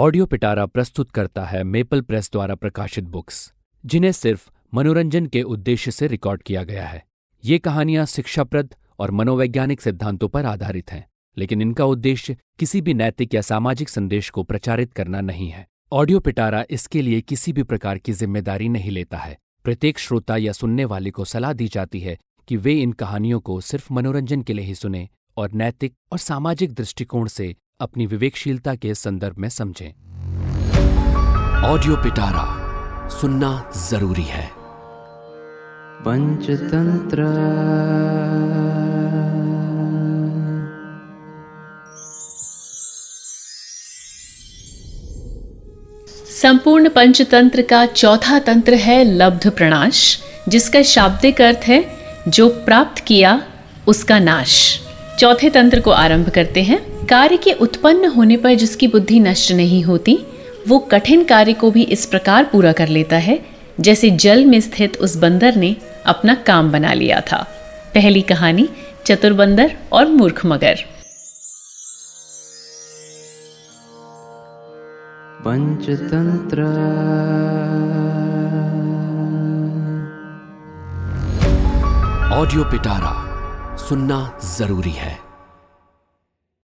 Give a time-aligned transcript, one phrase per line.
[0.00, 3.52] Audio पिटारा प्रस्तुत करता है मेपल प्रेस द्वारा प्रकाशित बुक्स,
[3.84, 7.02] जिन्हें सिर्फ़ मनोरंजन के उद्देश्य से रिकॉर्ड किया गया है।
[7.44, 11.04] ये कहानियाँ शिक्षाप्रद और मनोवैज्ञानिक सिद्धांतों पर आधारित हैं,
[11.36, 16.20] लेकिन इनका उद्देश्य किसी भी नैतिक या सामाजिक संदेश को प्रचारित करना नहीं है। ऑडियो
[16.20, 20.84] पिटारा इसके लिए किसी भी प्रकार की ज़िम्मेदारी नहीं लेता है। प्रत्येक श्रोता या सुनने
[20.84, 24.64] वाले को सलाह दी जाती है कि वे इन कहानियों को सिर्फ़ मनोरंजन के लिए
[24.64, 29.90] ही सुने और नैतिक और सामाजिक दृष्टिकोण से अपनी विवेकशीलता के संदर्भ में समझें।
[31.64, 32.46] ऑडियो पिटारा
[33.08, 34.50] सुनना ज़रूरी है।
[36.00, 37.24] पंचतंत्र।
[46.42, 51.84] संपूर्ण पंचतंत्र का चौथा तंत्र है लब्ध प्रणाश जिसका शाब्दिक अर्थ है
[52.28, 53.42] जो प्राप्त किया
[53.88, 54.80] उसका नाश।
[55.18, 59.82] चौथे तंत्र को आरंभ करते हैं। कार्य के उत्पन्न होने पर जिसकी बुद्धि नष्ट नहीं
[59.84, 60.18] होती
[60.68, 63.38] वो कठिन कार्य को भी इस प्रकार पूरा कर लेता है
[63.80, 67.38] जैसे जल में स्थित उस बंदर ने अपना काम बना लिया था।
[67.94, 68.68] पहली कहानी
[69.06, 70.84] चतुर बंदर और मूर्ख मगर।
[75.44, 76.62] पंचतंत्र।
[82.34, 83.12] ऑडियो पिटारा
[83.88, 84.20] सुनना
[84.56, 85.29] ज़रूरी है।